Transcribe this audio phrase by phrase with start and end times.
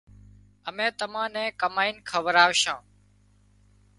[0.69, 2.79] امين تمان نين ڪمائينَ کوراوشان